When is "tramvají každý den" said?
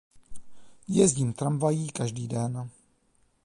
1.33-2.69